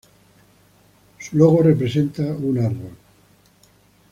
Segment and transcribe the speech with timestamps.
[1.19, 2.91] Su logo representa un árbol.